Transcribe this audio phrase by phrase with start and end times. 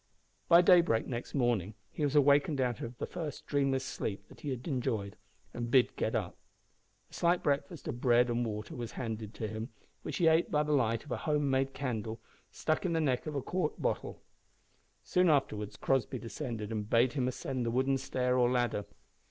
[0.49, 4.49] By daybreak next morning he was awakened out of the first dreamless sleep that he
[4.49, 5.15] had enjoyed,
[5.53, 6.35] and bid get up.
[7.11, 9.69] A slight breakfast of bread and water was handed to him,
[10.01, 12.19] which he ate by the light of a homemade candle
[12.49, 14.23] stuck in the neck of a quart bottle.
[15.03, 18.85] Soon afterwards Crossby descended, and bade him ascend the wooden stair or ladder.